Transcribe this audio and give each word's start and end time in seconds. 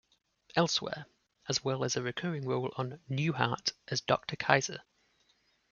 Elsewhere", 0.55 1.05
as 1.47 1.63
well 1.63 1.83
as 1.83 1.95
a 1.95 2.01
recurring 2.01 2.43
role 2.43 2.73
on 2.75 3.01
"Newhart" 3.07 3.73
as 3.87 4.01
Doctor 4.01 4.35
Kaiser. 4.35 4.81